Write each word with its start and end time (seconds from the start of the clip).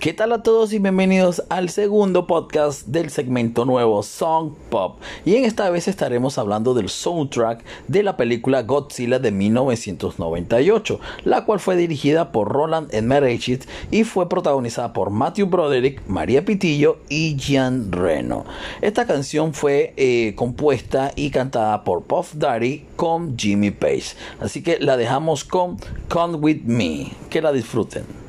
¿Qué 0.00 0.12
tal 0.12 0.30
a 0.32 0.44
todos 0.44 0.72
y 0.72 0.78
bienvenidos 0.78 1.42
al 1.48 1.70
segundo 1.70 2.28
podcast 2.28 2.86
del 2.86 3.10
segmento 3.10 3.64
nuevo 3.64 4.04
Song 4.04 4.52
Pop? 4.70 4.98
Y 5.24 5.34
en 5.34 5.44
esta 5.44 5.68
vez 5.70 5.88
estaremos 5.88 6.38
hablando 6.38 6.72
del 6.72 6.88
soundtrack 6.88 7.64
de 7.88 8.04
la 8.04 8.16
película 8.16 8.62
Godzilla 8.62 9.18
de 9.18 9.32
1998, 9.32 11.00
la 11.24 11.44
cual 11.44 11.58
fue 11.58 11.74
dirigida 11.74 12.30
por 12.30 12.46
Roland 12.48 12.94
Emmerich 12.94 13.58
y 13.90 14.04
fue 14.04 14.28
protagonizada 14.28 14.92
por 14.92 15.10
Matthew 15.10 15.48
Broderick, 15.48 16.06
María 16.06 16.44
Pitillo 16.44 16.98
y 17.08 17.36
Gian 17.36 17.90
Reno. 17.90 18.44
Esta 18.82 19.04
canción 19.04 19.52
fue 19.52 19.94
eh, 19.96 20.34
compuesta 20.36 21.10
y 21.16 21.32
cantada 21.32 21.82
por 21.82 22.02
Puff 22.04 22.34
Daddy 22.36 22.86
con 22.94 23.36
Jimmy 23.36 23.72
Page. 23.72 24.14
Así 24.38 24.62
que 24.62 24.78
la 24.78 24.96
dejamos 24.96 25.42
con 25.42 25.76
Come 26.08 26.36
With 26.36 26.62
Me. 26.66 27.10
Que 27.30 27.42
la 27.42 27.50
disfruten. 27.50 28.27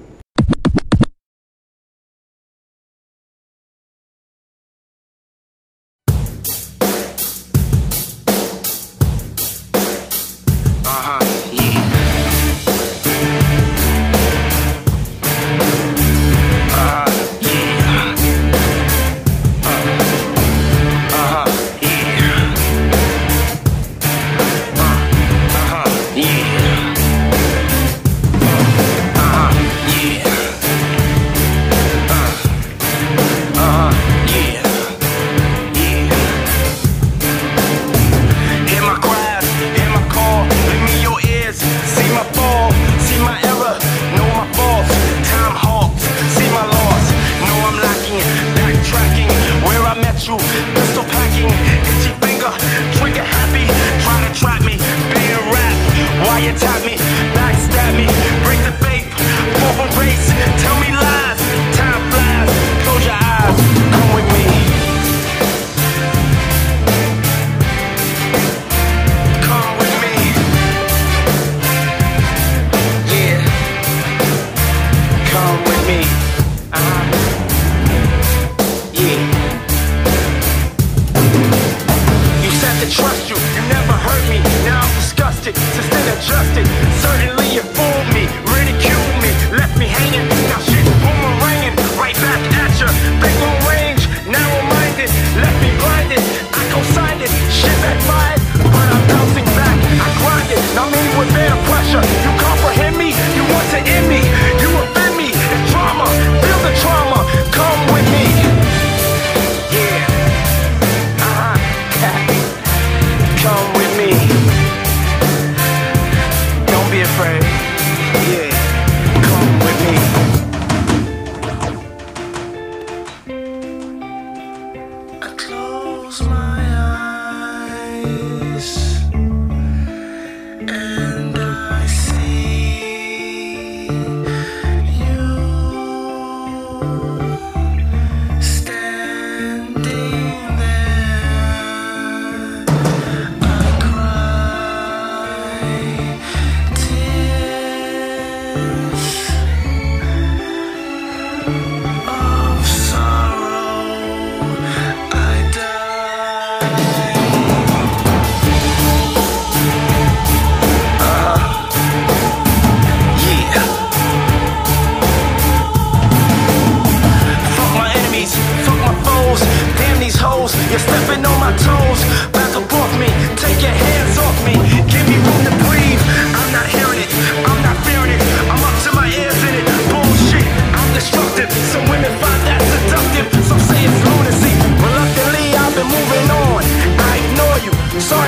trusted. 86.29 86.67
Certainly 87.01 87.49
it 87.59 87.67
fooled 87.73 88.09
me, 88.13 88.23
ridiculed 88.53 89.15
me, 89.23 89.31
left 89.57 89.75
me 89.81 89.87
hanging. 89.89 90.23
Now 90.47 90.61
shit 90.61 90.85
boomeranging, 91.01 91.75
right 91.97 92.17
back 92.23 92.41
at 92.61 92.71
ya. 92.77 92.89
Big 93.21 93.37
on 93.49 93.57
range, 93.69 94.03
narrow 94.29 94.61
minded, 94.77 95.09
left 95.41 95.57
me 95.65 95.69
blinded. 95.81 96.21
I 96.53 96.61
co-signed 96.71 97.21
it, 97.25 97.31
shit 97.49 97.75
backfired, 97.83 98.41
but 98.71 98.87
I'm 98.95 99.03
bouncing 99.11 99.47
back. 99.57 99.77
I 100.05 100.07
grind 100.21 100.49
it, 100.55 100.63
I 100.81 100.83
mean 100.93 101.09
with 101.17 101.29
bare 101.35 101.57
pressure. 101.69 102.03
You 102.23 102.38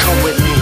Come 0.02 0.18
with 0.24 0.42
me. 0.44 0.53